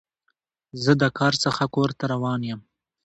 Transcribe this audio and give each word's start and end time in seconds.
زه 0.83 0.91
د 1.01 1.03
کار 1.17 1.33
څخه 1.43 1.63
کور 1.75 1.89
ته 1.97 2.03
روان 2.13 2.41
یم. 2.49 2.61